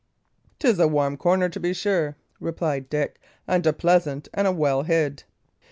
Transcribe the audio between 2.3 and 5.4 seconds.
replied Dick, "and a pleasant, and a well hid."